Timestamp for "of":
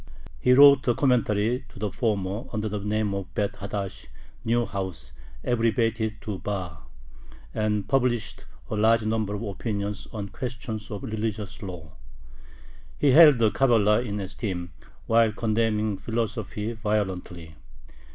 3.13-3.31, 9.35-9.43, 10.89-11.03